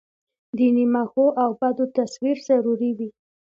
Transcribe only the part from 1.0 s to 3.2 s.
ښو او بدو تصویر ضروري وي.